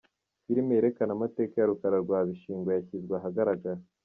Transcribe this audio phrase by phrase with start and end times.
[0.43, 3.81] Filimi yerekana amateka ya Rukara rwa Bishingwe yashyizwe ahagaragara